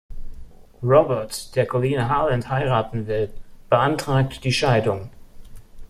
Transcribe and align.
Robert, 0.81 1.55
der 1.55 1.67
Colleen 1.67 2.09
Harland 2.09 2.49
heiraten 2.49 3.05
will, 3.05 3.31
beantragt 3.69 4.43
die 4.43 4.51
Scheidung. 4.51 5.11